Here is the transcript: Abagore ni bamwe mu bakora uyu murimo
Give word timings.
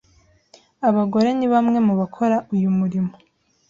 Abagore 0.87 1.29
ni 1.37 1.47
bamwe 1.53 1.77
mu 1.87 1.93
bakora 1.99 2.35
uyu 2.53 2.69
murimo 2.77 3.13